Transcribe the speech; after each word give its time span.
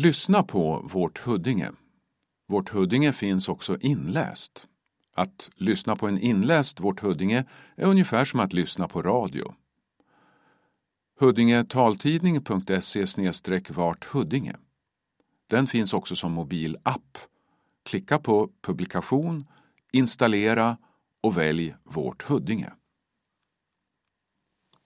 Lyssna 0.00 0.42
på 0.42 0.88
Vårt 0.92 1.18
Huddinge. 1.18 1.72
Vårt 2.48 2.70
Huddinge 2.70 3.12
finns 3.12 3.48
också 3.48 3.78
inläst. 3.80 4.66
Att 5.14 5.50
lyssna 5.54 5.96
på 5.96 6.08
en 6.08 6.18
inläst 6.18 6.80
Vårt 6.80 7.00
Huddinge 7.00 7.44
är 7.76 7.86
ungefär 7.86 8.24
som 8.24 8.40
att 8.40 8.52
lyssna 8.52 8.88
på 8.88 9.02
radio. 9.02 9.54
Huddingetaltidning.se 11.20 13.06
vart 13.68 14.04
Huddinge. 14.04 14.56
Den 15.50 15.66
finns 15.66 15.92
också 15.92 16.16
som 16.16 16.32
mobilapp. 16.32 17.18
Klicka 17.84 18.18
på 18.18 18.50
publikation, 18.60 19.46
installera 19.92 20.76
och 21.20 21.36
välj 21.36 21.74
Vårt 21.84 22.22
Huddinge. 22.22 22.72